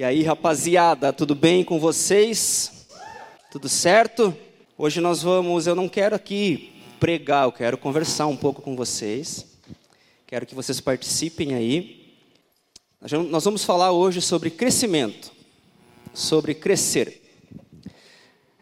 [0.00, 2.86] E aí, rapaziada, tudo bem com vocês?
[3.50, 4.34] Tudo certo?
[4.78, 9.46] Hoje nós vamos, eu não quero aqui pregar, eu quero conversar um pouco com vocês.
[10.26, 12.16] Quero que vocês participem aí.
[13.28, 15.30] Nós vamos falar hoje sobre crescimento,
[16.14, 17.20] sobre crescer.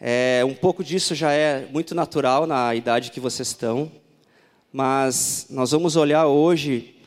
[0.01, 3.93] É, um pouco disso já é muito natural na idade que vocês estão,
[4.73, 6.98] mas nós vamos olhar hoje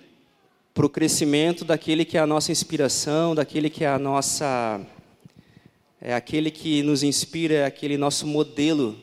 [0.74, 4.82] para o crescimento daquele que é a nossa inspiração, daquele que é a nossa.
[6.00, 8.98] É aquele que nos inspira, é aquele nosso modelo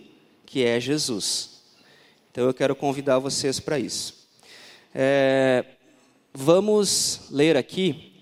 [0.44, 1.60] que é Jesus.
[2.30, 4.26] Então eu quero convidar vocês para isso.
[4.94, 5.64] É,
[6.32, 8.12] vamos ler aqui.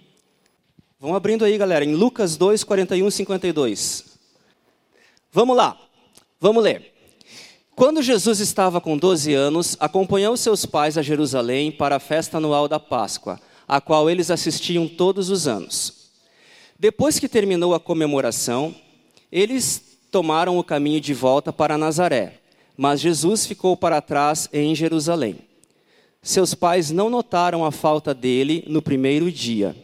[0.98, 4.18] Vão abrindo aí, galera, em Lucas 2, 41 e 52.
[5.30, 5.80] Vamos lá,
[6.40, 6.95] vamos ler.
[7.76, 12.66] Quando Jesus estava com 12 anos, acompanhou seus pais a Jerusalém para a festa anual
[12.66, 16.08] da Páscoa, a qual eles assistiam todos os anos.
[16.78, 18.74] Depois que terminou a comemoração,
[19.30, 22.40] eles tomaram o caminho de volta para Nazaré,
[22.78, 25.36] mas Jesus ficou para trás em Jerusalém.
[26.22, 29.76] Seus pais não notaram a falta dele no primeiro dia,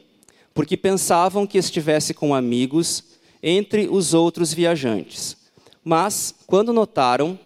[0.54, 3.04] porque pensavam que estivesse com amigos
[3.42, 5.36] entre os outros viajantes.
[5.84, 7.38] Mas, quando notaram,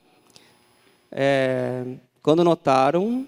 [1.11, 1.85] é,
[2.23, 3.27] quando notaram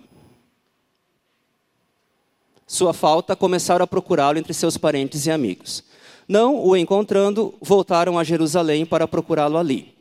[2.67, 5.83] sua falta, começaram a procurá-lo entre seus parentes e amigos.
[6.29, 9.95] Não o encontrando, voltaram a Jerusalém para procurá-lo ali.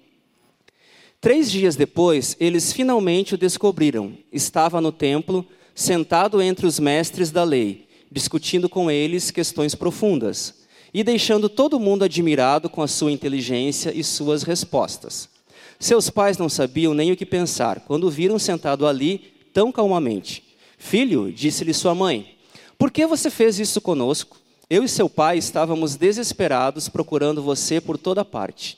[1.21, 4.17] Três dias depois, eles finalmente o descobriram.
[4.31, 11.03] Estava no templo, sentado entre os mestres da lei, discutindo com eles questões profundas e
[11.03, 15.36] deixando todo mundo admirado com a sua inteligência e suas respostas.
[15.79, 20.43] Seus pais não sabiam nem o que pensar quando o viram sentado ali tão calmamente.
[20.77, 22.35] Filho, disse-lhe sua mãe,
[22.77, 24.37] por que você fez isso conosco?
[24.69, 28.77] Eu e seu pai estávamos desesperados procurando você por toda parte.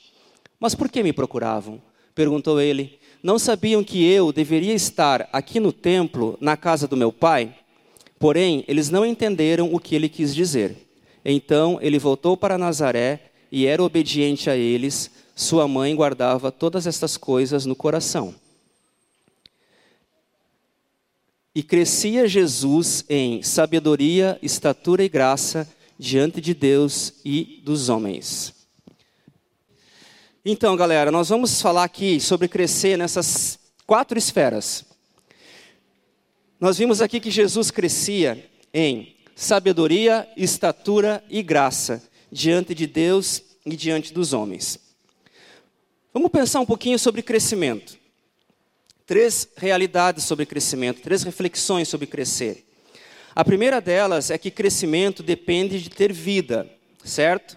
[0.59, 1.81] Mas por que me procuravam?
[2.14, 3.00] perguntou ele.
[3.23, 7.54] Não sabiam que eu deveria estar aqui no templo, na casa do meu pai?
[8.20, 10.76] Porém, eles não entenderam o que ele quis dizer.
[11.23, 17.16] Então ele voltou para Nazaré e era obediente a eles, sua mãe guardava todas estas
[17.16, 18.36] coisas no coração.
[21.55, 25.66] E crescia Jesus em sabedoria, estatura e graça
[25.98, 28.54] diante de Deus e dos homens.
[30.44, 33.58] Então, galera, nós vamos falar aqui sobre crescer nessas
[33.88, 34.83] quatro esferas.
[36.60, 43.77] Nós vimos aqui que Jesus crescia em sabedoria, estatura e graça diante de Deus e
[43.77, 44.89] diante dos homens.
[46.11, 47.95] Vamos pensar um pouquinho sobre crescimento.
[49.05, 52.65] Três realidades sobre crescimento, três reflexões sobre crescer.
[53.36, 56.67] A primeira delas é que crescimento depende de ter vida,
[57.03, 57.55] certo?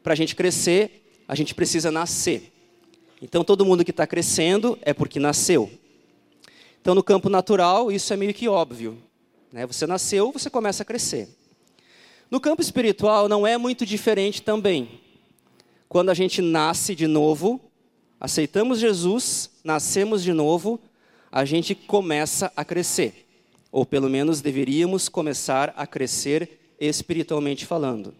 [0.00, 2.52] Para a gente crescer, a gente precisa nascer.
[3.20, 5.68] Então, todo mundo que está crescendo é porque nasceu.
[6.80, 9.02] Então, no campo natural, isso é meio que óbvio.
[9.52, 9.66] Né?
[9.66, 11.28] Você nasceu, você começa a crescer.
[12.30, 15.00] No campo espiritual, não é muito diferente também.
[15.88, 17.67] Quando a gente nasce de novo,
[18.20, 20.80] aceitamos Jesus, nascemos de novo,
[21.30, 23.26] a gente começa a crescer.
[23.70, 28.14] Ou pelo menos deveríamos começar a crescer espiritualmente falando.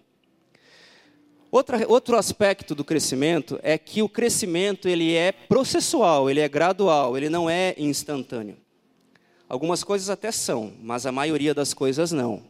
[1.51, 7.17] Outra, outro aspecto do crescimento é que o crescimento ele é processual, ele é gradual,
[7.17, 8.57] ele não é instantâneo.
[9.49, 12.43] Algumas coisas até são, mas a maioria das coisas não.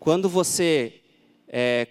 [0.00, 0.94] Quando você
[1.46, 1.86] é,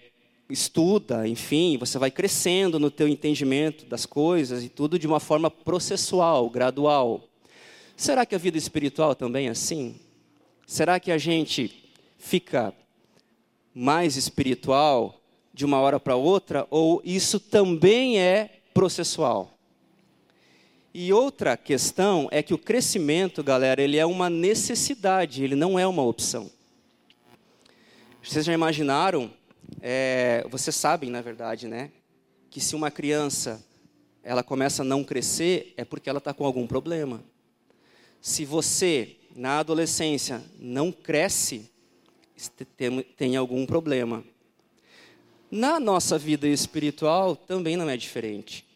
[0.48, 5.50] estuda, enfim, você vai crescendo no teu entendimento das coisas e tudo de uma forma
[5.50, 7.28] processual, gradual.
[7.96, 9.96] Será que a vida espiritual também é assim?
[10.66, 11.84] Será que a gente
[12.18, 12.72] fica
[13.74, 15.20] mais espiritual
[15.52, 19.52] de uma hora para outra ou isso também é processual?
[20.92, 25.86] E outra questão é que o crescimento, galera, ele é uma necessidade, ele não é
[25.86, 26.50] uma opção.
[28.22, 29.30] Vocês já imaginaram
[29.80, 31.90] é, vocês sabem, na verdade, né,
[32.50, 33.64] que se uma criança
[34.22, 37.22] ela começa a não crescer, é porque ela está com algum problema.
[38.20, 41.70] Se você, na adolescência, não cresce,
[42.76, 44.24] tem, tem algum problema.
[45.48, 48.66] Na nossa vida espiritual também não é diferente.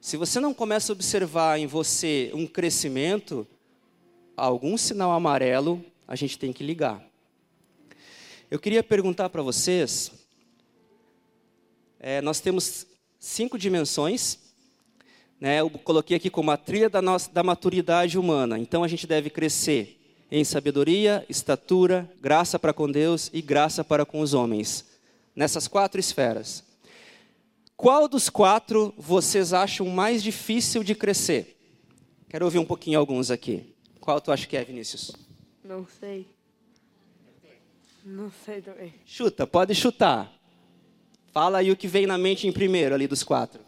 [0.00, 3.44] Se você não começa a observar em você um crescimento,
[4.36, 7.04] algum sinal amarelo a gente tem que ligar.
[8.48, 10.12] Eu queria perguntar para vocês
[12.00, 12.86] é, nós temos
[13.18, 14.38] cinco dimensões.
[15.38, 15.60] Né?
[15.60, 18.58] Eu coloquei aqui como a trilha da, nossa, da maturidade humana.
[18.58, 19.98] Então a gente deve crescer
[20.30, 24.86] em sabedoria, estatura, graça para com Deus e graça para com os homens.
[25.36, 26.64] Nessas quatro esferas.
[27.76, 31.56] Qual dos quatro vocês acham mais difícil de crescer?
[32.28, 33.74] Quero ouvir um pouquinho alguns aqui.
[34.00, 35.12] Qual tu acha que é, Vinícius?
[35.64, 36.26] Não sei.
[38.04, 38.94] Não sei também.
[39.04, 40.39] Chuta, pode chutar.
[41.32, 43.60] Fala aí o que vem na mente em primeiro ali dos quatro.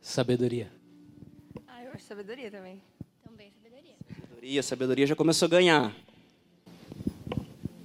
[0.00, 0.70] Sabedoria.
[1.66, 2.80] Ah, eu acho sabedoria também.
[3.24, 3.94] Também sabedoria.
[4.08, 5.96] Sabedoria, sabedoria já começou a ganhar.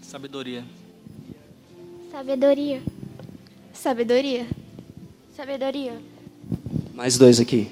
[0.01, 0.63] Sabedoria.
[2.11, 2.81] Sabedoria.
[3.73, 4.47] Sabedoria.
[5.35, 6.01] Sabedoria.
[6.93, 7.71] Mais dois aqui.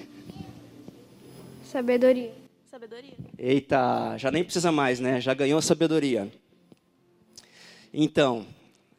[1.63, 2.33] Sabedoria.
[2.69, 3.13] Sabedoria.
[3.37, 5.21] Eita, já nem precisa mais, né?
[5.21, 6.31] Já ganhou a sabedoria.
[7.93, 8.45] Então,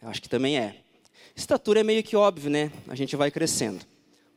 [0.00, 0.83] eu acho que também é.
[1.36, 2.70] Estatura é meio que óbvio, né?
[2.86, 3.84] A gente vai crescendo.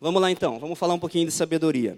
[0.01, 1.97] Vamos lá então, vamos falar um pouquinho de sabedoria.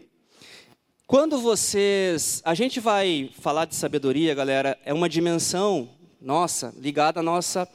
[1.07, 2.41] Quando vocês.
[2.43, 5.89] A gente vai falar de sabedoria, galera, é uma dimensão
[6.21, 7.67] nossa, ligada à nossa.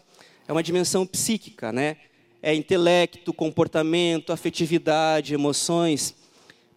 [0.46, 1.96] É uma dimensão psíquica, né?
[2.42, 6.14] É intelecto, comportamento, afetividade, emoções.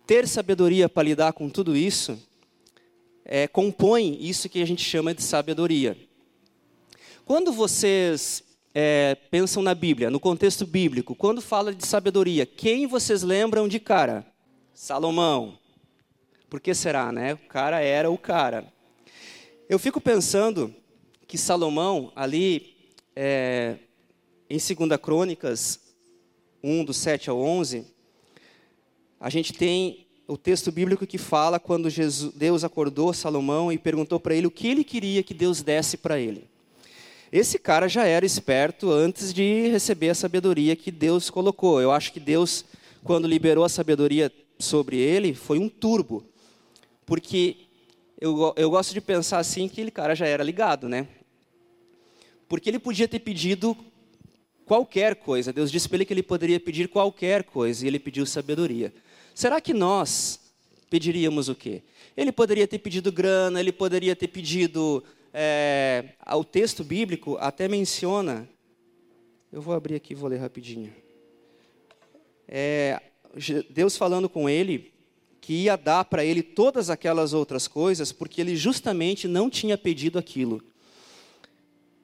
[0.06, 2.18] Ter sabedoria para lidar com tudo isso
[3.28, 5.98] é, compõe isso que a gente chama de sabedoria.
[7.26, 8.42] Quando vocês
[8.80, 13.80] é, pensam na Bíblia, no contexto bíblico, quando fala de sabedoria, quem vocês lembram de
[13.80, 14.24] cara?
[14.72, 15.58] Salomão.
[16.48, 17.34] Por que será, né?
[17.34, 18.72] O cara era o cara.
[19.68, 20.72] Eu fico pensando
[21.26, 22.76] que Salomão, ali,
[23.16, 23.78] é,
[24.48, 25.80] em 2 Crônicas
[26.62, 27.84] 1, do 7 ao 11,
[29.20, 34.20] a gente tem o texto bíblico que fala quando Jesus, Deus acordou Salomão e perguntou
[34.20, 36.48] para ele o que ele queria que Deus desse para ele.
[37.32, 41.82] Esse cara já era esperto antes de receber a sabedoria que Deus colocou.
[41.82, 42.64] Eu acho que Deus,
[43.04, 46.24] quando liberou a sabedoria sobre ele, foi um turbo.
[47.06, 47.58] Porque
[48.20, 51.08] eu, eu gosto de pensar assim que aquele cara já era ligado, né?
[52.48, 53.76] Porque ele podia ter pedido
[54.66, 55.52] qualquer coisa.
[55.52, 58.94] Deus disse para ele que ele poderia pedir qualquer coisa e ele pediu sabedoria.
[59.36, 60.40] Será que nós
[60.90, 61.84] pediríamos o quê?
[62.16, 65.04] Ele poderia ter pedido grana, ele poderia ter pedido
[65.40, 66.04] é,
[66.36, 68.50] o texto bíblico até menciona.
[69.52, 70.92] Eu vou abrir aqui, vou ler rapidinho.
[72.48, 73.00] É,
[73.70, 74.92] Deus falando com ele
[75.40, 80.18] que ia dar para ele todas aquelas outras coisas, porque ele justamente não tinha pedido
[80.18, 80.60] aquilo.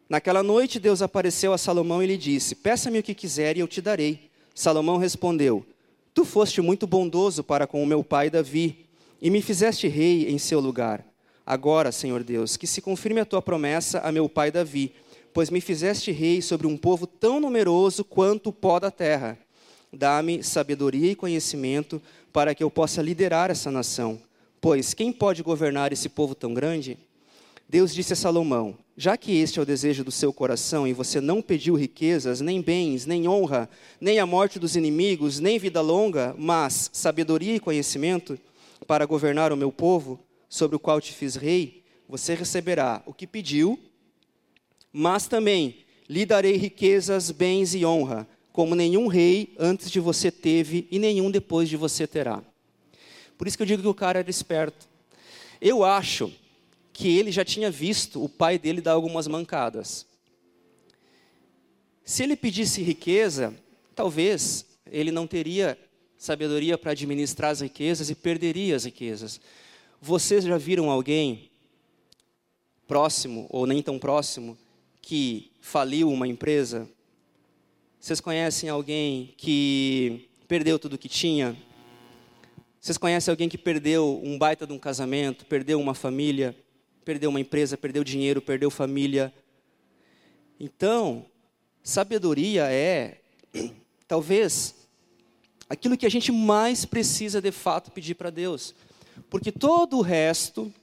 [0.07, 3.67] Naquela noite, Deus apareceu a Salomão e lhe disse: Peça-me o que quiser e eu
[3.67, 4.29] te darei.
[4.53, 5.65] Salomão respondeu:
[6.13, 8.85] Tu foste muito bondoso para com o meu pai Davi
[9.19, 11.12] e me fizeste rei em seu lugar.
[11.45, 14.93] Agora, Senhor Deus, que se confirme a tua promessa a meu pai Davi,
[15.33, 19.37] pois me fizeste rei sobre um povo tão numeroso quanto o pó da terra.
[19.91, 22.01] Dá-me sabedoria e conhecimento
[22.31, 24.19] para que eu possa liderar essa nação.
[24.61, 26.97] Pois quem pode governar esse povo tão grande?
[27.67, 31.19] Deus disse a Salomão: Já que este é o desejo do seu coração e você
[31.19, 33.69] não pediu riquezas, nem bens, nem honra,
[33.99, 38.39] nem a morte dos inimigos, nem vida longa, mas sabedoria e conhecimento
[38.87, 40.19] para governar o meu povo,
[40.53, 43.79] sobre o qual te fiz rei, você receberá o que pediu,
[44.91, 45.77] mas também
[46.07, 51.31] lhe darei riquezas, bens e honra, como nenhum rei antes de você teve e nenhum
[51.31, 52.43] depois de você terá.
[53.35, 54.87] Por isso que eu digo que o cara era esperto.
[55.59, 56.31] Eu acho
[56.93, 60.05] que ele já tinha visto o pai dele dar algumas mancadas.
[62.05, 63.55] Se ele pedisse riqueza,
[63.95, 65.75] talvez ele não teria
[66.15, 69.41] sabedoria para administrar as riquezas e perderia as riquezas.
[70.05, 71.49] Vocês já viram alguém
[72.85, 74.57] próximo ou nem tão próximo
[75.01, 76.89] que faliu uma empresa?
[78.01, 81.55] Vocês conhecem alguém que perdeu tudo que tinha?
[82.81, 86.53] Vocês conhecem alguém que perdeu um baita de um casamento, perdeu uma família,
[87.05, 89.33] perdeu uma empresa, perdeu dinheiro, perdeu família?
[90.59, 91.25] Então,
[91.81, 93.21] sabedoria é
[94.05, 94.75] talvez
[95.69, 98.75] aquilo que a gente mais precisa de fato pedir para Deus.
[99.29, 100.73] Porque todo o resto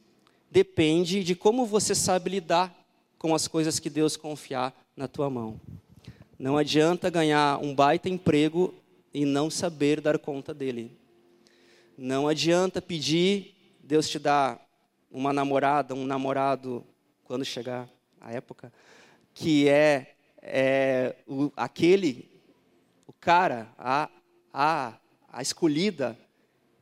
[0.50, 2.74] depende de como você sabe lidar
[3.18, 5.60] com as coisas que Deus confiar na tua mão.
[6.38, 8.74] Não adianta ganhar um baita emprego
[9.12, 10.90] e não saber dar conta dele.
[11.96, 14.58] Não adianta pedir, Deus te dá
[15.10, 16.84] uma namorada, um namorado,
[17.24, 17.88] quando chegar
[18.20, 18.72] a época,
[19.34, 22.30] que é, é o, aquele,
[23.06, 24.08] o cara, a,
[24.52, 24.94] a,
[25.28, 26.18] a escolhida,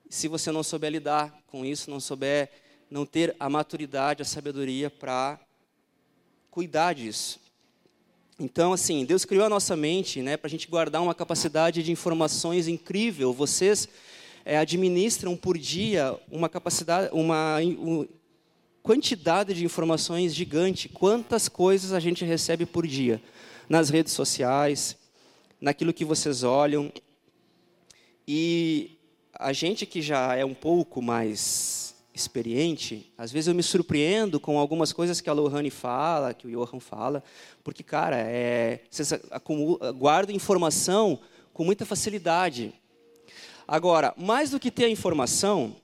[0.09, 2.51] se você não souber lidar com isso, não souber,
[2.91, 5.39] não ter a maturidade, a sabedoria para
[6.51, 7.41] cuidar disso.
[8.39, 11.91] Então, assim, Deus criou a nossa mente né, para a gente guardar uma capacidade de
[11.91, 13.33] informações incrível.
[13.33, 13.89] Vocês
[14.45, 18.07] é, administram por dia uma capacidade, uma um,
[18.83, 20.89] quantidade de informações gigante.
[20.89, 23.21] Quantas coisas a gente recebe por dia
[23.69, 24.97] nas redes sociais,
[25.61, 26.93] naquilo que vocês olham.
[28.27, 28.98] E
[29.39, 34.59] a gente que já é um pouco mais experiente, às vezes eu me surpreendo com
[34.59, 37.23] algumas coisas que a Lohane fala, que o Johan fala,
[37.63, 39.13] porque, cara, é, vocês
[39.97, 41.21] guardam informação
[41.53, 42.75] com muita facilidade.
[43.67, 45.77] Agora, mais do que ter a informação,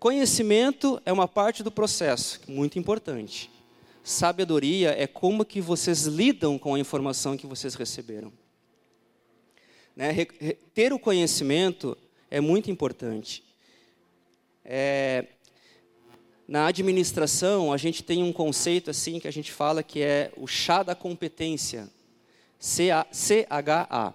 [0.00, 3.48] conhecimento é uma parte do processo, muito importante.
[4.02, 8.32] Sabedoria é como que vocês lidam com a informação que vocês receberam.
[9.94, 10.24] Né?
[10.74, 11.96] Ter o conhecimento
[12.30, 13.42] é muito importante.
[14.64, 15.24] É,
[16.46, 20.46] na administração, a gente tem um conceito assim que a gente fala que é o
[20.46, 21.88] chá da competência,
[22.58, 24.14] C-H-A.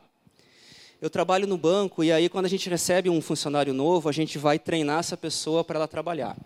[1.02, 4.38] Eu trabalho no banco e aí quando a gente recebe um funcionário novo, a gente
[4.38, 6.38] vai treinar essa pessoa para ela trabalhar.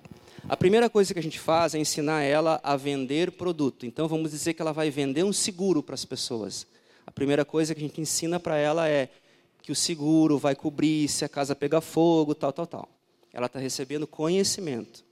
[0.50, 3.86] A primeira coisa que a gente faz é ensinar ela a vender produto.
[3.86, 6.66] Então vamos dizer que ela vai vender um seguro para as pessoas.
[7.06, 9.10] A primeira coisa que a gente ensina para ela é
[9.68, 12.90] que o seguro vai cobrir se a casa pegar fogo, tal, tal, tal.
[13.34, 15.04] Ela está recebendo conhecimento.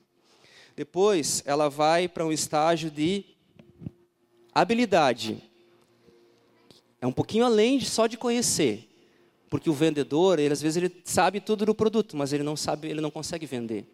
[0.78, 3.26] Depois, ela vai para um estágio de
[4.54, 5.44] habilidade.
[7.02, 8.88] É um pouquinho além de só de conhecer,
[9.50, 12.88] porque o vendedor, ele, às vezes ele sabe tudo do produto, mas ele não sabe,
[12.88, 13.86] ele não consegue vender,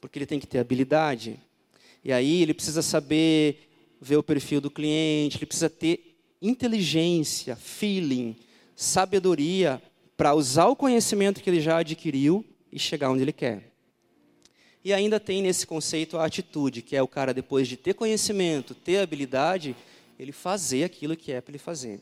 [0.00, 1.40] porque ele tem que ter habilidade.
[2.04, 3.68] E aí ele precisa saber
[4.00, 8.36] ver o perfil do cliente, ele precisa ter inteligência, feeling,
[8.76, 9.82] sabedoria
[10.16, 13.72] para usar o conhecimento que ele já adquiriu e chegar onde ele quer.
[14.84, 18.74] E ainda tem nesse conceito a atitude, que é o cara, depois de ter conhecimento,
[18.74, 19.74] ter habilidade,
[20.18, 22.00] ele fazer aquilo que é para ele fazer.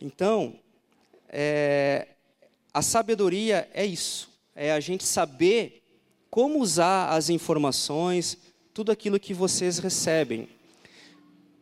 [0.00, 0.58] Então,
[1.28, 2.08] é,
[2.72, 5.82] a sabedoria é isso, é a gente saber
[6.30, 8.38] como usar as informações,
[8.72, 10.48] tudo aquilo que vocês recebem.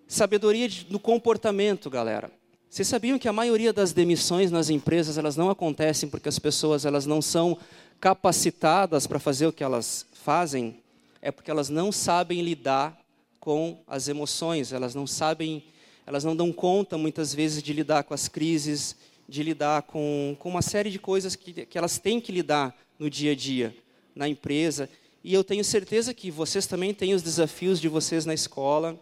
[0.06, 2.30] Sabedoria no comportamento, galera.
[2.70, 6.84] Vocês sabiam que a maioria das demissões nas empresas elas não acontecem porque as pessoas
[6.84, 7.56] elas não são
[7.98, 10.76] capacitadas para fazer o que elas fazem?
[11.22, 12.96] É porque elas não sabem lidar
[13.40, 15.64] com as emoções, elas não sabem,
[16.06, 18.94] elas não dão conta muitas vezes de lidar com as crises,
[19.26, 23.08] de lidar com, com uma série de coisas que, que elas têm que lidar no
[23.08, 23.74] dia a dia,
[24.14, 24.90] na empresa.
[25.24, 28.98] E eu tenho certeza que vocês também têm os desafios de vocês na escola,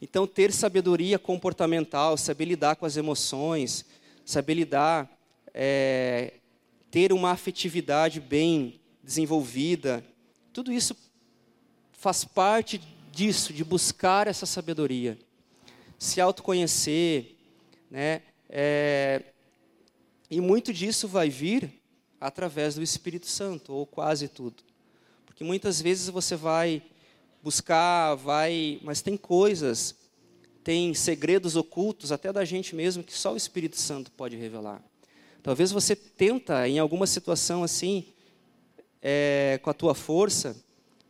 [0.00, 3.84] então, ter sabedoria comportamental, saber lidar com as emoções,
[4.24, 5.10] saber lidar,
[5.54, 6.34] é,
[6.90, 10.04] ter uma afetividade bem desenvolvida,
[10.52, 10.96] tudo isso
[11.92, 15.18] faz parte disso, de buscar essa sabedoria.
[15.98, 17.34] Se autoconhecer,
[17.90, 18.22] né?
[18.48, 19.22] É,
[20.30, 21.72] e muito disso vai vir
[22.20, 24.62] através do Espírito Santo, ou quase tudo.
[25.24, 26.82] Porque muitas vezes você vai
[27.46, 29.94] buscar, vai, mas tem coisas,
[30.64, 34.82] tem segredos ocultos até da gente mesmo que só o Espírito Santo pode revelar.
[35.44, 38.06] Talvez você tenta em alguma situação assim,
[39.00, 40.56] é, com a tua força,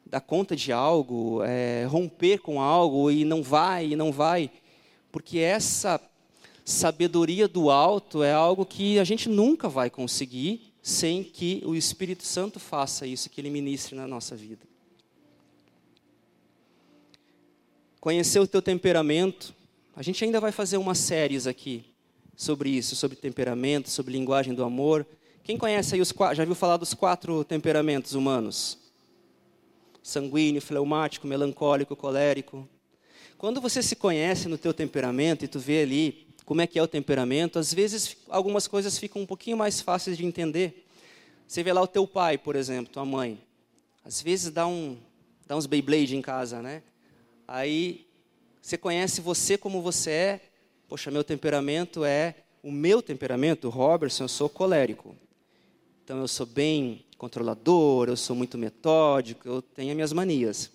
[0.05, 4.51] dar conta de algo, é, romper com algo e não vai, e não vai,
[5.11, 5.99] porque essa
[6.67, 12.25] sabedoria do alto é algo que a gente nunca vai conseguir sem que o Espírito
[12.25, 14.76] Santo faça isso, que ele ministre na nossa vida.
[18.07, 19.53] Conhecer o teu temperamento.
[19.97, 21.85] A gente ainda vai fazer umas séries aqui
[22.37, 25.05] sobre isso, sobre temperamento, sobre linguagem do amor.
[25.43, 28.79] Quem conhece aí os quatro, já viu falar dos quatro temperamentos humanos?
[30.05, 32.69] Sanguíneo, fleumático, melancólico, colérico.
[33.37, 36.83] Quando você se conhece no teu temperamento e tu vê ali como é que é
[36.85, 40.87] o temperamento, às vezes algumas coisas ficam um pouquinho mais fáceis de entender.
[41.45, 43.37] Você vê lá o teu pai, por exemplo, tua mãe.
[44.05, 44.97] Às vezes dá, um,
[45.45, 46.85] dá uns Beyblade em casa, né?
[47.47, 48.07] Aí
[48.61, 50.41] você conhece você como você é.
[50.89, 55.15] Poxa, meu temperamento é o meu temperamento, Robertson, eu sou colérico.
[56.03, 60.71] Então eu sou bem controlador, eu sou muito metódico, eu tenho as minhas manias.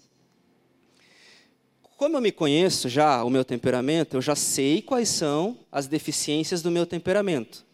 [1.98, 6.62] Como eu me conheço já, o meu temperamento, eu já sei quais são as deficiências
[6.62, 7.66] do meu temperamento.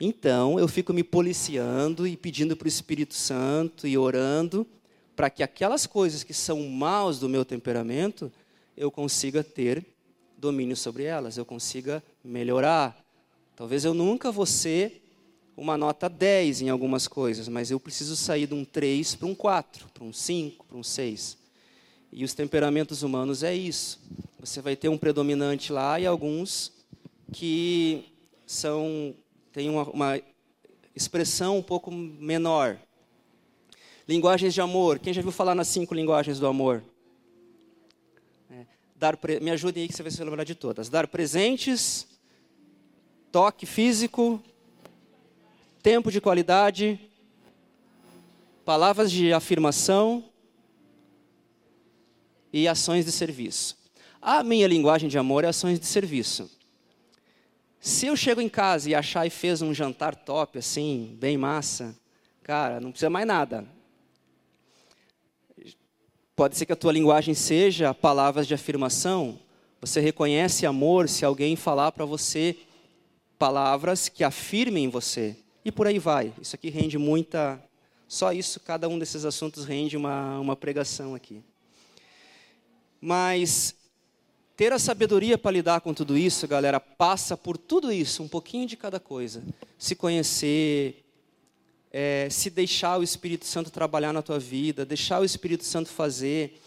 [0.00, 4.66] Então, eu fico me policiando e pedindo para o Espírito Santo e orando
[5.14, 8.32] para que aquelas coisas que são maus do meu temperamento,
[8.76, 9.84] eu consiga ter
[10.36, 12.96] domínio sobre elas, eu consiga melhorar.
[13.54, 15.02] Talvez eu nunca vou ser
[15.56, 19.34] uma nota 10 em algumas coisas, mas eu preciso sair de um 3 para um
[19.34, 21.38] 4, para um 5, para um 6.
[22.10, 24.00] E os temperamentos humanos é isso.
[24.40, 26.72] Você vai ter um predominante lá e alguns
[27.32, 28.04] que
[28.46, 29.14] são
[29.52, 30.20] têm uma, uma
[30.94, 32.78] expressão um pouco menor.
[34.06, 34.98] Linguagens de amor.
[34.98, 36.82] Quem já viu falar nas cinco linguagens do amor?
[38.50, 38.66] É,
[38.96, 39.38] dar pre...
[39.38, 40.88] Me ajudem aí que você vai se lembrar de todas.
[40.88, 42.08] Dar presentes,
[43.30, 44.42] toque físico,
[45.82, 46.98] tempo de qualidade,
[48.64, 50.24] palavras de afirmação
[52.52, 53.76] e ações de serviço.
[54.20, 56.50] A minha linguagem de amor é ações de serviço.
[57.80, 61.96] Se eu chego em casa e achar e fez um jantar top, assim, bem massa,
[62.42, 63.66] cara, não precisa mais nada.
[66.42, 69.38] Pode ser que a tua linguagem seja palavras de afirmação.
[69.80, 72.56] Você reconhece amor se alguém falar para você
[73.38, 75.36] palavras que afirmem você.
[75.64, 76.32] E por aí vai.
[76.42, 77.62] Isso aqui rende muita.
[78.08, 81.40] Só isso, cada um desses assuntos rende uma, uma pregação aqui.
[83.00, 83.76] Mas
[84.56, 88.66] ter a sabedoria para lidar com tudo isso, galera, passa por tudo isso, um pouquinho
[88.66, 89.44] de cada coisa.
[89.78, 91.04] Se conhecer,
[91.92, 96.58] é, se deixar o Espírito Santo trabalhar na tua vida, deixar o Espírito Santo fazer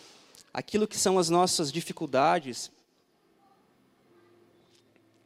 [0.54, 2.72] aquilo que são as nossas dificuldades,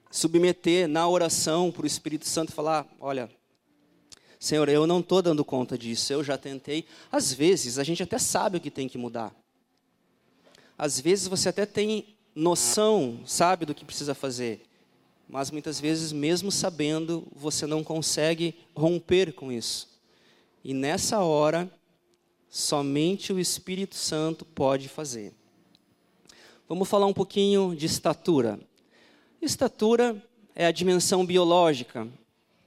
[0.09, 3.29] submeter na oração para o Espírito Santo falar: olha,
[4.39, 6.85] Senhor, eu não estou dando conta disso, eu já tentei.
[7.11, 9.35] Às vezes a gente até sabe o que tem que mudar.
[10.77, 14.65] Às vezes você até tem noção, sabe do que precisa fazer.
[15.27, 19.88] Mas muitas vezes, mesmo sabendo, você não consegue romper com isso.
[20.63, 21.71] E nessa hora,
[22.49, 25.33] somente o Espírito Santo pode fazer.
[26.67, 28.59] Vamos falar um pouquinho de estatura.
[29.41, 30.21] Estatura
[30.53, 32.07] é a dimensão biológica,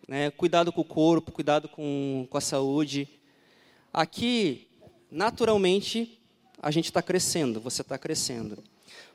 [0.08, 0.30] né?
[0.30, 3.08] cuidado com o corpo, cuidado com, com a saúde.
[3.92, 4.66] Aqui,
[5.11, 6.18] naturalmente,
[6.61, 8.62] a gente está crescendo, você está crescendo.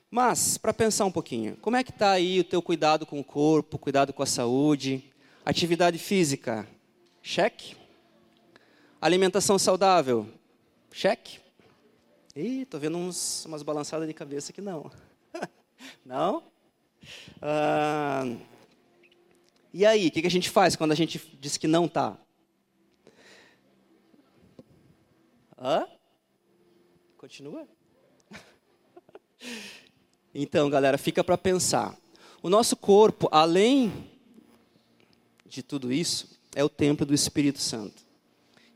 [0.09, 3.23] Mas, para pensar um pouquinho, como é que está aí o teu cuidado com o
[3.23, 5.03] corpo, cuidado com a saúde,
[5.43, 6.67] atividade física?
[7.21, 7.75] Cheque.
[8.99, 10.27] Alimentação saudável?
[10.91, 11.39] Cheque.
[12.35, 14.91] Ih, estou vendo uns, umas balançadas de cabeça que não.
[16.03, 16.43] não?
[17.39, 18.23] Ah,
[19.71, 22.17] e aí, o que, que a gente faz quando a gente diz que não está?
[25.59, 25.87] Hã?
[27.17, 27.67] Continua?
[30.39, 31.97] Então, galera, fica para pensar.
[32.43, 33.91] O nosso corpo, além
[35.47, 38.06] de tudo isso, é o templo do Espírito Santo.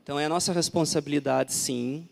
[0.02, 2.08] Então, é a nossa responsabilidade, sim,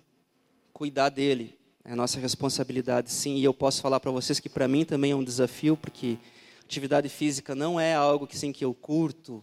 [0.73, 1.59] cuidar dele.
[1.85, 3.35] É a nossa responsabilidade, sim.
[3.35, 6.17] E eu posso falar para vocês que para mim também é um desafio, porque
[6.65, 9.43] atividade física não é algo que, sim, que eu curto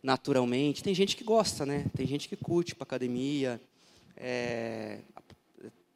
[0.00, 0.80] naturalmente.
[0.80, 1.86] Tem gente que gosta, né?
[1.96, 3.60] Tem gente que curte para academia.
[4.16, 5.00] É,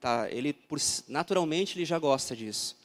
[0.00, 2.76] tá, ele por, naturalmente ele já gosta disso.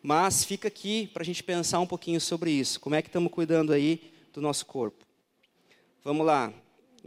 [0.00, 2.78] Mas fica aqui para a gente pensar um pouquinho sobre isso.
[2.78, 5.04] Como é que estamos cuidando aí do nosso corpo?
[6.04, 6.52] Vamos lá.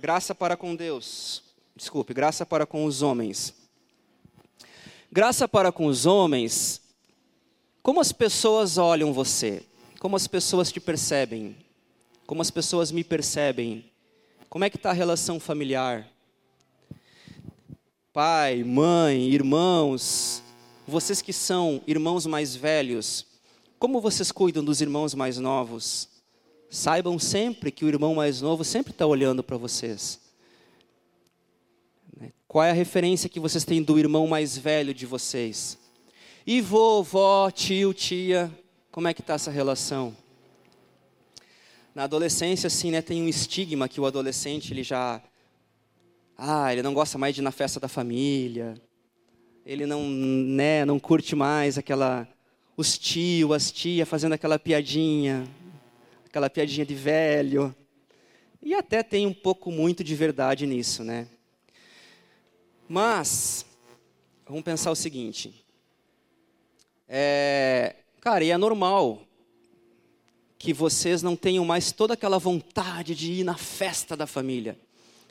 [0.02, 1.44] Graça para com Deus.
[1.76, 3.54] Desculpe, graça para com os homens.
[5.12, 6.82] Graça para com os homens.
[7.84, 9.62] Como as pessoas olham você?
[10.00, 11.54] Como as pessoas te percebem?
[12.26, 13.92] Como as pessoas me percebem?
[14.50, 16.08] Como é que está a relação familiar?
[18.14, 20.42] Pai, mãe, irmãos,
[20.88, 23.26] vocês que são irmãos mais velhos,
[23.78, 26.19] como vocês cuidam dos irmãos mais novos?
[26.70, 30.20] Saibam sempre que o irmão mais novo sempre está olhando para vocês.
[32.48, 35.78] Qual é a referência que vocês têm do irmão mais velho de vocês?
[36.46, 38.52] E vovó, tio, tia,
[38.92, 40.16] como é que está essa relação?
[41.94, 45.22] Na adolescência, assim, né, tem um estigma que o adolescente ele já,
[46.38, 48.82] ah, ele não gosta mais de ir na festa da família,
[49.66, 52.28] ele não, né, não curte mais aquela
[52.76, 55.46] os tios, as tias fazendo aquela piadinha,
[56.30, 57.76] aquela piadinha de velho.
[58.62, 61.28] E até tem um pouco muito de verdade nisso, né?
[62.88, 63.66] Mas
[64.48, 65.66] vamos pensar o seguinte.
[67.08, 69.24] É, cara, e é normal
[70.58, 74.78] que vocês não tenham mais toda aquela vontade de ir na festa da família.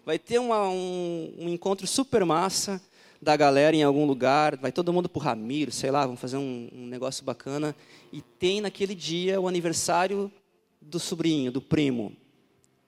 [0.04, 2.80] Vai ter uma, um, um encontro super massa,
[3.20, 6.36] da galera em algum lugar, vai todo mundo para o Ramiro, sei lá, vamos fazer
[6.36, 7.74] um, um negócio bacana.
[8.12, 10.32] E tem naquele dia o aniversário
[10.80, 12.16] do sobrinho, do primo,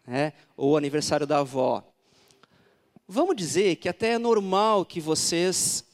[0.07, 0.33] né?
[0.57, 1.85] ou aniversário da avó.
[3.07, 5.85] Vamos dizer que até é normal que vocês.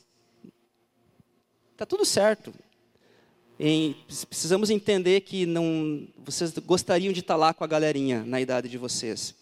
[1.73, 2.53] Está tudo certo.
[3.59, 3.97] Em,
[4.29, 8.77] precisamos entender que não, vocês gostariam de estar lá com a galerinha na idade de
[8.77, 9.35] vocês.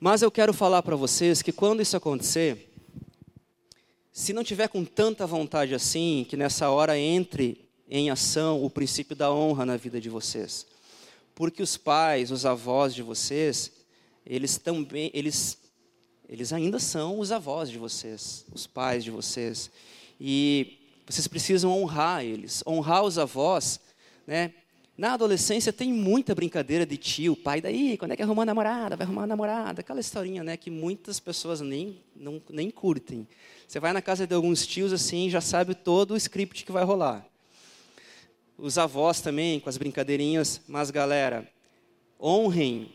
[0.00, 2.70] Mas eu quero falar para vocês que quando isso acontecer,
[4.10, 9.14] se não tiver com tanta vontade assim, que nessa hora entre em ação o princípio
[9.14, 10.66] da honra na vida de vocês.
[11.36, 13.70] Porque os pais, os avós de vocês,
[14.24, 15.58] eles também, eles
[16.28, 19.70] eles ainda são os avós de vocês, os pais de vocês.
[20.20, 22.64] E vocês precisam honrar eles.
[22.66, 23.78] Honrar os avós,
[24.26, 24.52] né?
[24.98, 28.96] Na adolescência tem muita brincadeira de tio, pai, daí, quando é que arrumou a namorada?
[28.96, 29.82] Vai arrumar a namorada?
[29.82, 33.28] Aquela historinha, né, que muitas pessoas nem, não, nem curtem.
[33.68, 36.82] Você vai na casa de alguns tios assim, já sabe todo o script que vai
[36.82, 37.28] rolar.
[38.58, 41.46] Os avós também, com as brincadeirinhas, mas galera,
[42.20, 42.90] honrem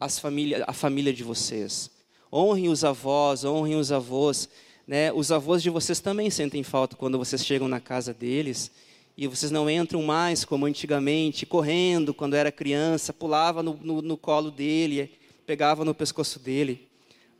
[0.00, 1.90] as família, a família de vocês.
[2.32, 4.48] Honrem os avós, honrem os avós.
[4.86, 5.12] Né?
[5.12, 8.70] Os avós de vocês também sentem falta quando vocês chegam na casa deles
[9.16, 14.16] e vocês não entram mais como antigamente, correndo quando era criança, pulava no, no, no
[14.16, 15.12] colo dele,
[15.46, 16.88] pegava no pescoço dele.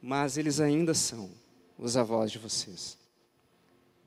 [0.00, 1.30] Mas eles ainda são
[1.78, 2.96] os avós de vocês.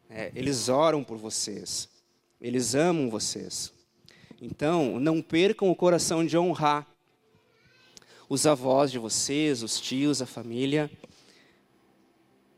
[0.10, 1.90] É, eles oram por vocês.
[2.42, 3.72] Eles amam vocês.
[4.42, 6.88] Então, não percam o coração de honrar
[8.28, 10.90] os avós de vocês, os tios, a família.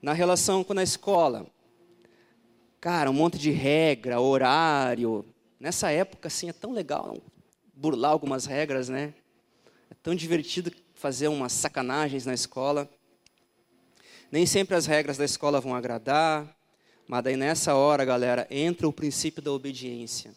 [0.02, 1.46] Na relação com a escola,
[2.84, 5.26] Cara, um monte de regra, horário.
[5.58, 7.16] Nessa época, assim, é tão legal
[7.74, 9.14] burlar algumas regras, né?
[9.90, 12.90] É tão divertido fazer umas sacanagens na escola.
[14.30, 16.54] Nem sempre as regras da escola vão agradar,
[17.08, 20.34] mas daí nessa hora, galera, entra o princípio da obediência.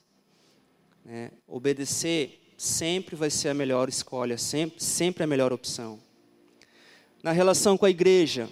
[1.04, 1.30] Né?
[1.46, 5.98] Obedecer sempre vai ser a melhor escolha, sempre, sempre a melhor opção.
[7.22, 8.48] Na relação com a igreja,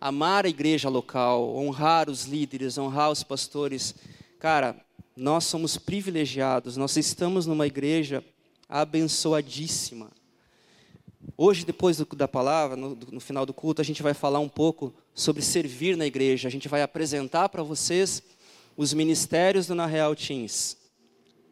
[0.00, 3.94] amar a igreja local, honrar os líderes, honrar os pastores.
[4.38, 4.76] Cara,
[5.16, 8.24] nós somos privilegiados, nós estamos numa igreja
[8.68, 10.10] abençoadíssima.
[11.36, 14.48] Hoje, depois do, da palavra, no, no, final do culto, a gente vai falar um
[14.48, 16.46] pouco sobre servir na igreja.
[16.46, 18.22] A gente vai apresentar para vocês
[18.76, 20.76] os ministérios do Na Real Teams.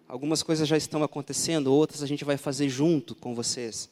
[0.07, 3.89] Algumas coisas já estão acontecendo, outras a gente vai fazer junto com vocês.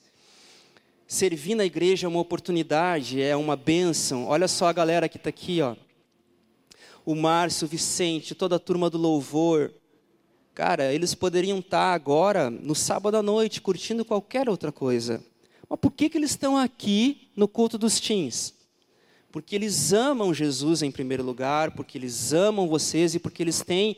[1.07, 4.27] Servir na igreja é uma oportunidade, é uma bênção.
[4.27, 5.75] Olha só a galera que está aqui, ó.
[7.07, 9.73] O Márcio, o Vicente, toda a turma do louvor.
[10.55, 15.25] Cara, eles poderiam estar tá agora, no sábado à noite, curtindo qualquer outra coisa.
[15.69, 18.55] Mas por que, que eles estão aqui no culto dos teens?
[19.31, 23.97] Porque eles amam Jesus em primeiro lugar, porque eles amam vocês e porque eles têm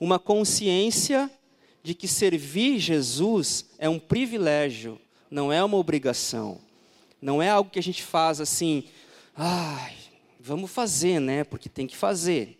[0.00, 1.30] uma consciência
[1.82, 4.98] de que servir Jesus é um privilégio,
[5.30, 6.58] não é uma obrigação.
[7.20, 8.84] Não é algo que a gente faz assim,
[9.36, 9.94] ai,
[10.40, 11.44] vamos fazer, né?
[11.44, 12.58] Porque tem que fazer.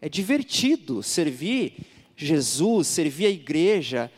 [0.00, 1.76] É divertido servir
[2.16, 4.10] Jesus, servir a igreja.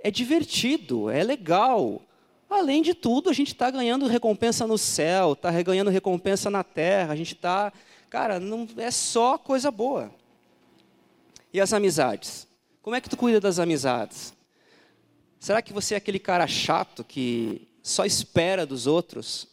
[0.00, 2.02] É divertido, é legal.
[2.48, 7.12] Além de tudo, a gente está ganhando recompensa no céu, está ganhando recompensa na terra,
[7.12, 7.72] a gente está.
[8.08, 10.12] Cara, não é só coisa boa.
[11.52, 12.46] E as amizades?
[12.82, 14.32] Como é que tu cuida das amizades?
[15.40, 19.48] Será que você é aquele cara chato que só espera dos outros?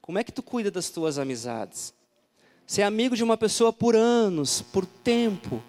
[0.00, 1.94] Como é que tu cuida das tuas amizades?
[2.66, 5.62] Você é amigo de uma pessoa por anos, por tempo.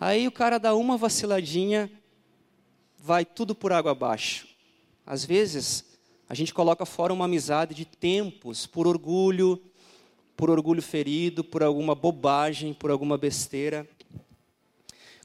[0.00, 1.90] Aí o cara dá uma vaciladinha,
[2.98, 4.46] vai tudo por água abaixo.
[5.10, 5.84] Às vezes,
[6.28, 9.60] a gente coloca fora uma amizade de tempos por orgulho,
[10.36, 13.88] por orgulho ferido, por alguma bobagem, por alguma besteira.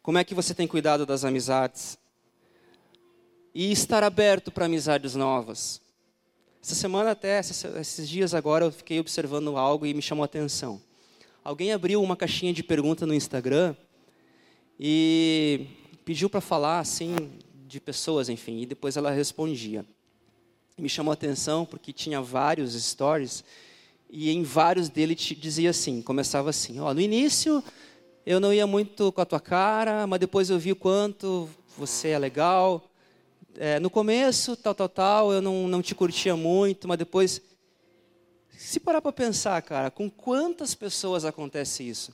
[0.02, 1.98] Como é que você tem cuidado das amizades?
[3.54, 5.80] e estar aberto para amizades novas.
[6.62, 10.82] Essa semana até, esses dias agora, eu fiquei observando algo e me chamou a atenção.
[11.44, 13.76] Alguém abriu uma caixinha de pergunta no Instagram
[14.80, 15.68] e
[16.04, 17.16] pediu para falar assim
[17.74, 19.84] de pessoas, enfim, e depois ela respondia.
[20.78, 23.44] Me chamou a atenção porque tinha vários stories
[24.10, 27.64] e em vários deles dizia assim, começava assim, ó, no início
[28.26, 32.10] eu não ia muito com a tua cara, mas depois eu vi o quanto você
[32.10, 32.88] é legal,
[33.58, 37.42] é, no começo, tal, tal, tal, eu não, não te curtia muito, mas depois.
[38.56, 42.14] Se parar para pensar, cara, com quantas pessoas acontece isso?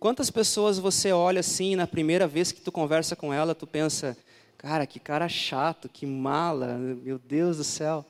[0.00, 4.16] Quantas pessoas você olha assim, na primeira vez que tu conversa com ela, tu pensa,
[4.60, 8.04] cara, que cara chato, que mala, meu Deus do céu.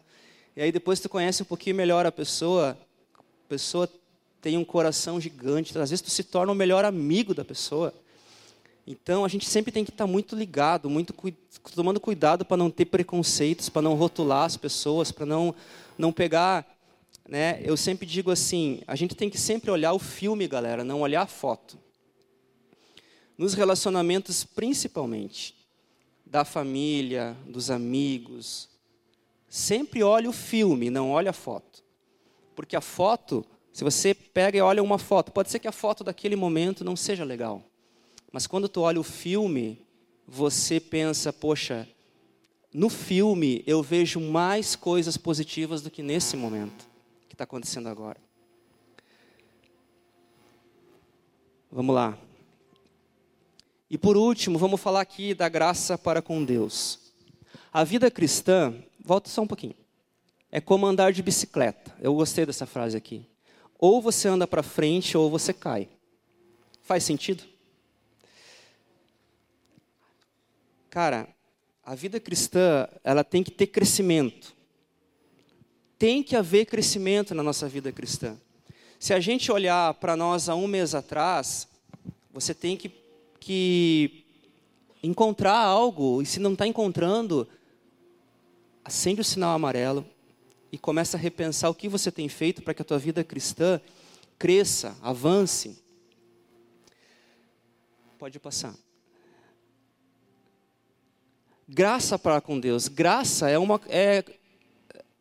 [0.57, 2.77] E aí depois tu conhece um pouquinho melhor a pessoa,
[3.17, 3.89] a pessoa
[4.43, 7.95] tem um coração gigante, às vezes tu se torna o melhor amigo da pessoa.
[8.85, 11.15] Então a gente sempre tem que estar muito ligado, muito
[11.73, 15.55] tomando cuidado para não ter preconceitos, para não rotular as pessoas, para não
[15.97, 16.67] não pegar,
[17.29, 17.61] né?
[17.63, 21.23] Eu sempre digo assim, a gente tem que sempre olhar o filme, galera, não olhar
[21.23, 21.79] a foto.
[23.39, 25.60] Nos relacionamentos, principalmente,
[26.31, 28.69] da família, dos amigos,
[29.49, 31.83] sempre olhe o filme, não olhe a foto.
[32.55, 36.05] Porque a foto, se você pega e olha uma foto, pode ser que a foto
[36.05, 37.65] daquele momento não seja legal.
[38.31, 39.85] Mas quando tu olha o filme,
[40.25, 41.89] você pensa, poxa,
[42.73, 46.89] no filme eu vejo mais coisas positivas do que nesse momento
[47.29, 48.21] que está acontecendo agora.
[51.73, 52.17] Vamos lá.
[53.91, 57.01] E por último, vamos falar aqui da graça para com Deus.
[57.73, 58.73] A vida cristã,
[59.05, 59.75] volta só um pouquinho,
[60.53, 61.93] é como andar de bicicleta.
[62.01, 63.27] Eu gostei dessa frase aqui.
[63.79, 65.89] Ou você anda para frente ou você cai.
[66.83, 67.45] Faz sentido?
[70.89, 71.29] Cara,
[71.85, 74.55] a vida cristã, ela tem que ter crescimento.
[75.99, 78.37] Tem que haver crescimento na nossa vida cristã.
[78.99, 81.69] Se a gente olhar para nós há um mês atrás,
[82.33, 82.89] você tem que,
[83.41, 84.25] que
[85.03, 87.49] encontrar algo, e se não está encontrando,
[88.85, 90.07] acende o sinal amarelo
[90.71, 93.81] e começa a repensar o que você tem feito para que a tua vida cristã
[94.39, 95.83] cresça, avance.
[98.19, 98.75] Pode passar.
[101.67, 102.89] Graça para com Deus.
[102.89, 104.25] Graça é, uma, é,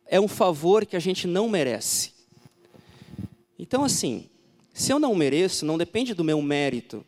[0.06, 2.12] é um favor que a gente não merece.
[3.58, 4.28] Então, assim,
[4.74, 7.04] se eu não mereço, não depende do meu mérito,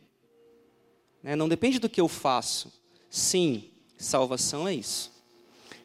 [1.23, 1.35] né?
[1.35, 2.71] não depende do que eu faço.
[3.09, 5.11] Sim, salvação é isso.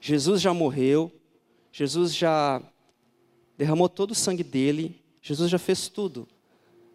[0.01, 1.13] Jesus já morreu,
[1.73, 2.63] Jesus já
[3.57, 6.29] derramou todo o sangue dele, Jesus já fez tudo.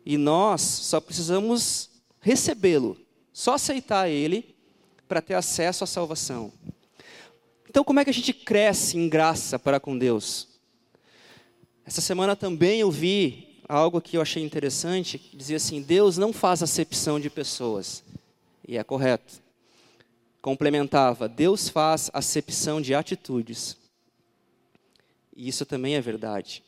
[0.05, 2.97] E nós só precisamos recebê-lo,
[3.31, 4.55] só aceitar ele
[5.07, 6.51] para ter acesso à salvação.
[7.69, 10.47] Então, como é que a gente cresce em graça para com Deus?
[11.85, 16.31] Essa semana também eu vi algo que eu achei interessante, que dizia assim: Deus não
[16.31, 18.03] faz acepção de pessoas.
[18.67, 19.41] E é correto.
[20.41, 23.77] Complementava: Deus faz acepção de atitudes.
[25.35, 26.63] E isso também é verdade.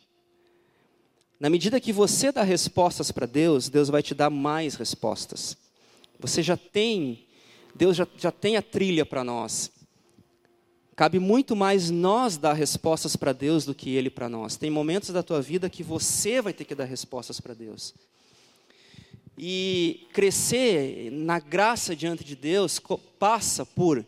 [1.39, 5.58] Na medida que você dá respostas para Deus, Deus vai te dar mais respostas.
[6.19, 7.25] Você já tem,
[7.75, 9.71] Deus já, já tem a trilha para nós.
[10.95, 14.55] Cabe muito mais nós dar respostas para Deus do que Ele para nós.
[14.55, 17.93] Tem momentos da tua vida que você vai ter que dar respostas para Deus.
[19.38, 22.82] E crescer na graça diante de Deus
[23.19, 24.06] passa por,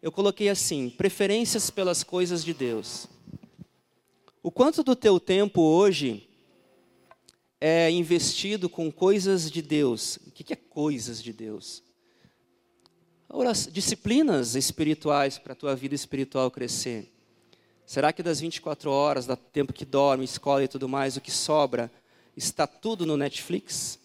[0.00, 3.06] eu coloquei assim, preferências pelas coisas de Deus.
[4.42, 6.28] O quanto do teu tempo hoje
[7.60, 10.16] é investido com coisas de Deus?
[10.26, 11.82] O que é coisas de Deus?
[13.70, 17.08] Disciplinas espirituais para a tua vida espiritual crescer.
[17.86, 21.30] Será que das 24 horas, do tempo que dorme, escola e tudo mais, o que
[21.30, 21.90] sobra
[22.36, 23.98] está tudo no Netflix?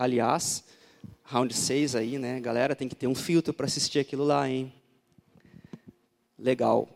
[0.00, 0.64] Aliás,
[1.24, 2.40] round 6 aí, né?
[2.40, 4.72] Galera, tem que ter um filtro para assistir aquilo lá, hein?
[6.38, 6.88] Legal.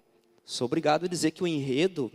[0.42, 2.10] Sou obrigado a dizer que o enredo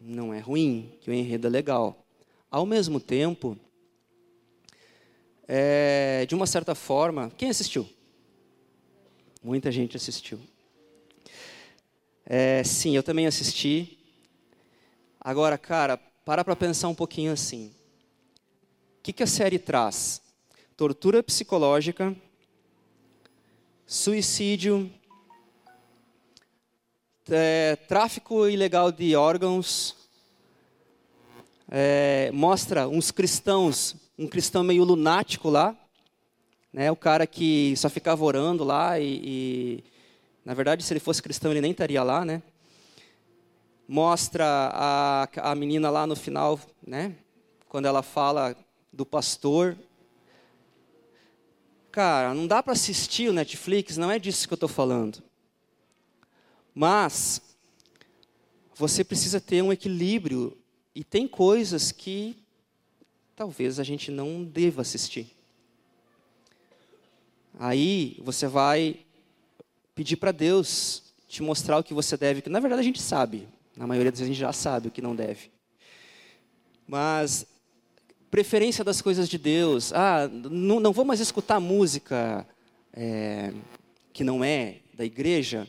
[0.00, 2.04] não é ruim, que o enredo é legal.
[2.50, 3.56] Ao mesmo tempo,
[5.46, 7.88] é, de uma certa forma, quem assistiu?
[9.40, 10.40] Muita gente assistiu.
[12.26, 14.00] É, sim, eu também assisti.
[15.20, 17.72] Agora, cara, para para pensar um pouquinho assim.
[19.02, 20.22] O que, que a série traz?
[20.76, 22.14] Tortura psicológica,
[23.84, 24.88] suicídio,
[27.28, 29.96] é, tráfico ilegal de órgãos,
[31.68, 35.76] é, mostra uns cristãos, um cristão meio lunático lá,
[36.72, 39.84] né, o cara que só ficava orando lá e, e,
[40.44, 42.40] na verdade, se ele fosse cristão, ele nem estaria lá, né?
[43.88, 47.16] Mostra a, a menina lá no final, né?
[47.68, 48.56] Quando ela fala
[48.92, 49.76] do pastor.
[51.90, 55.22] Cara, não dá para assistir o Netflix, não é disso que eu estou falando.
[56.74, 57.40] Mas
[58.74, 60.56] você precisa ter um equilíbrio
[60.94, 62.36] e tem coisas que
[63.34, 65.36] talvez a gente não deva assistir.
[67.58, 69.00] Aí você vai
[69.94, 73.48] pedir para Deus te mostrar o que você deve, que na verdade a gente sabe,
[73.76, 75.50] na maioria das vezes a gente já sabe o que não deve.
[76.86, 77.46] Mas
[78.32, 82.48] preferência das coisas de Deus, ah, não, não vou mais escutar música
[82.90, 83.52] é,
[84.10, 85.68] que não é da igreja,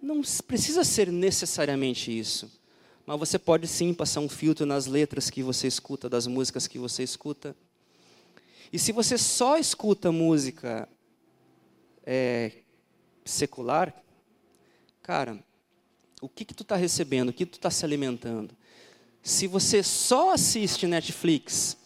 [0.00, 2.50] não precisa ser necessariamente isso.
[3.04, 6.78] Mas você pode sim passar um filtro nas letras que você escuta, das músicas que
[6.78, 7.54] você escuta.
[8.72, 10.88] E se você só escuta música
[12.06, 12.52] é,
[13.22, 13.94] secular,
[15.02, 15.38] cara,
[16.22, 17.28] o que, que tu está recebendo?
[17.28, 18.56] O que tu está se alimentando?
[19.26, 21.78] Se você só assiste Netflix,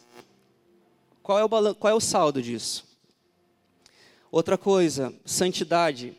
[1.22, 2.84] qual é o, qual é o saldo disso?
[4.28, 6.16] Outra coisa, santidade.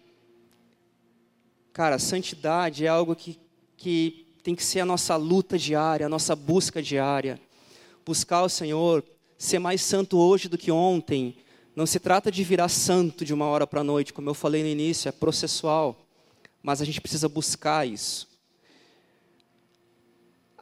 [1.74, 3.38] Cara, santidade é algo que,
[3.76, 7.38] que tem que ser a nossa luta diária, a nossa busca diária.
[8.06, 9.04] Buscar o Senhor,
[9.38, 11.36] ser mais santo hoje do que ontem.
[11.76, 14.64] Não se trata de virar santo de uma hora para a noite, como eu falei
[14.64, 16.00] no início, é processual.
[16.64, 18.29] Mas a gente precisa buscar isso.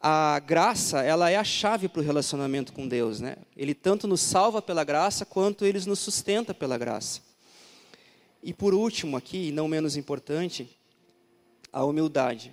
[0.02, 3.36] A graça, ela é a chave para o relacionamento com Deus, né?
[3.56, 7.20] Ele tanto nos salva pela graça, quanto ele nos sustenta pela graça.
[8.42, 10.78] E por último aqui, e não menos importante,
[11.72, 12.52] a humildade.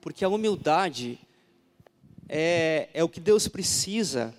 [0.00, 1.18] Porque a humildade
[2.28, 4.34] é, é o que Deus precisa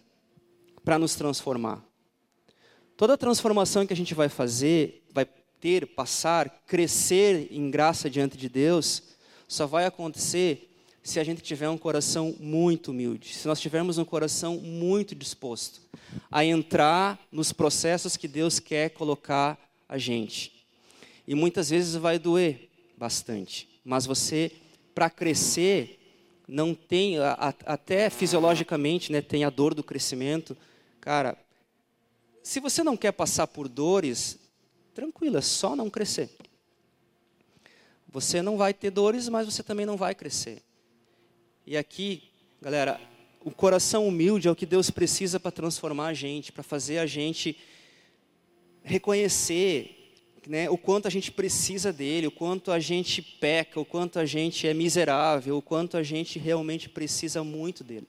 [0.84, 1.84] para nos transformar.
[2.96, 5.26] Toda transformação que a gente vai fazer, vai
[5.60, 9.04] ter, passar, crescer em graça diante de Deus,
[9.48, 10.71] só vai acontecer
[11.04, 15.82] se a gente tiver um coração muito humilde, se nós tivermos um coração muito disposto
[16.30, 19.58] a entrar nos processos que Deus quer colocar
[19.90, 20.66] a gente.
[21.28, 24.52] E muitas vezes vai doer bastante, mas você,
[24.94, 26.00] para crescer,
[26.48, 27.16] não tem,
[27.66, 30.56] até fisiologicamente, né, tem a dor do crescimento.
[31.00, 31.38] Cara,
[32.44, 34.38] se você não quer passar por dores,
[34.94, 36.30] tranquilo, é só não crescer.
[38.10, 40.62] Você não vai ter dores, mas você também não vai crescer.
[41.66, 42.24] E aqui,
[42.60, 43.00] galera,
[43.46, 47.06] o coração humilde é o que Deus precisa para transformar a gente, para fazer a
[47.06, 47.56] gente
[48.84, 50.16] reconhecer
[50.48, 54.26] né, o quanto a gente precisa dele, o quanto a gente peca, o quanto a
[54.26, 58.08] gente é miserável, o quanto a gente realmente precisa muito dele.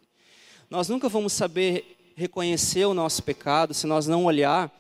[0.70, 4.72] Nós nunca vamos saber reconhecer o nosso pecado se nós não olhar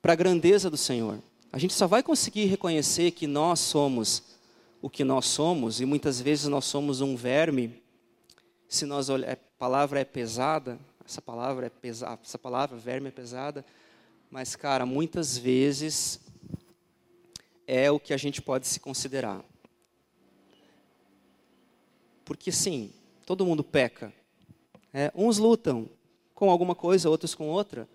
[0.00, 1.18] para a grandeza do Senhor.
[1.52, 4.22] A gente só vai conseguir reconhecer que nós somos
[4.80, 7.82] o que nós somos, e muitas vezes nós somos um verme,
[8.74, 13.08] se nós olhar, a é, palavra é pesada, essa palavra é pesada, essa palavra verme
[13.08, 13.64] é pesada,
[14.30, 16.20] mas cara, muitas vezes
[17.66, 19.44] é o que a gente pode se considerar.
[22.24, 22.92] Porque sim,
[23.24, 24.12] todo mundo peca.
[24.92, 25.88] É, uns lutam
[26.34, 27.88] com alguma coisa, outros com outra.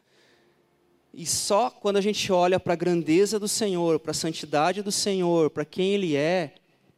[1.13, 4.91] E só quando a gente olha para a grandeza do Senhor, para a santidade do
[4.91, 6.55] Senhor, para quem Ele é,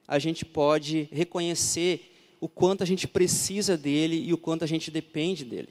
[0.07, 2.10] a gente pode reconhecer
[2.41, 5.69] o quanto a gente precisa dele e o quanto a gente depende dele.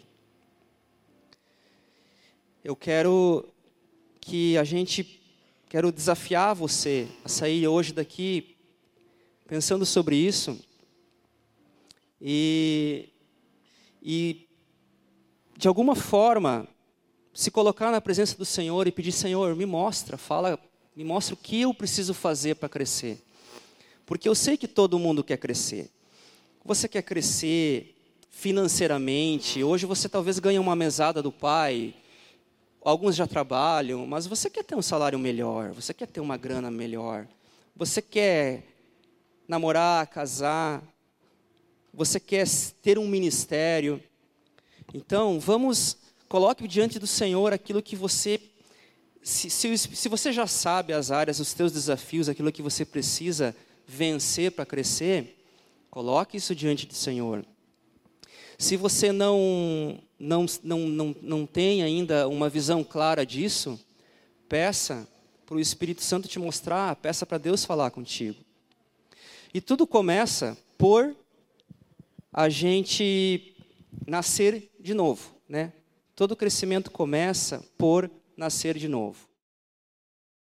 [2.63, 3.49] Eu quero
[4.21, 5.21] que a gente,
[5.69, 8.57] quero desafiar você a sair hoje daqui
[9.49, 10.65] pensando sobre isso
[12.21, 13.09] e,
[14.01, 14.47] e
[15.57, 16.69] de alguma forma
[17.35, 20.57] se colocar na presença do Senhor e pedir, Senhor, me mostra, fala,
[20.95, 23.21] me mostra o que eu preciso fazer para crescer.
[24.07, 25.91] Porque eu sei que todo mundo quer crescer.
[26.65, 27.97] Você quer crescer
[28.29, 31.95] financeiramente, hoje você talvez ganhe uma mesada do pai,
[32.83, 36.71] alguns já trabalham, mas você quer ter um salário melhor, você quer ter uma grana
[36.71, 37.27] melhor,
[37.75, 38.63] você quer
[39.49, 40.83] namorar, casar,
[41.93, 42.47] você quer
[42.83, 44.03] ter um ministério.
[44.93, 45.97] Então, vamos,
[46.29, 48.39] coloque diante do Senhor aquilo que você,
[49.23, 53.57] se, se, se você já sabe as áreas, os teus desafios, aquilo que você precisa
[53.87, 55.40] vencer para crescer,
[55.91, 57.45] Coloque isso diante do Senhor.
[58.57, 63.81] Se você não, não, não, não, não tem ainda uma visão clara disso,
[64.49, 65.09] peça
[65.47, 68.39] para o Espírito Santo te mostrar, peça para Deus falar contigo.
[69.53, 71.17] E tudo começa por
[72.33, 73.57] a gente
[74.07, 75.73] nascer de novo, né?
[76.15, 79.30] Todo crescimento começa por nascer de novo.